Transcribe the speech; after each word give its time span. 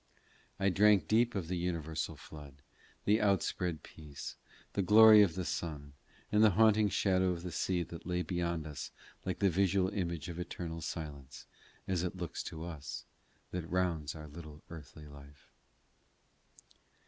I 0.59 0.69
drank 0.69 1.07
deep 1.07 1.35
of 1.35 1.47
the 1.47 1.59
universal 1.59 2.15
flood, 2.15 2.63
the 3.05 3.21
outspread 3.21 3.83
peace, 3.83 4.35
the 4.73 4.81
glory 4.81 5.21
of 5.21 5.35
the 5.35 5.45
sun, 5.45 5.93
and 6.31 6.43
the 6.43 6.49
haunting 6.57 6.89
shadow 6.89 7.29
of 7.29 7.43
the 7.43 7.51
sea 7.51 7.83
that 7.83 8.07
lay 8.07 8.23
beyond 8.23 8.65
like 9.25 9.37
the 9.37 9.51
visual 9.51 9.89
image 9.89 10.27
of 10.27 10.37
the 10.37 10.41
eternal 10.41 10.81
silence 10.81 11.45
as 11.87 12.01
it 12.01 12.17
looks 12.17 12.41
to 12.45 12.63
us 12.63 13.05
that 13.51 13.69
rounds 13.69 14.15
our 14.15 14.27
little 14.27 14.63
earthly 14.71 15.05
life. 15.05 15.51